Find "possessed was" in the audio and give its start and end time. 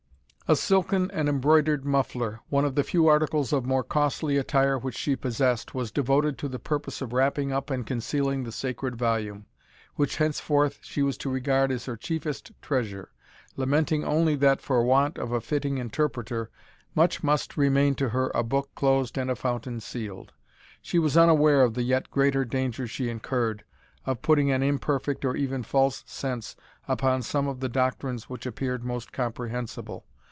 5.15-5.93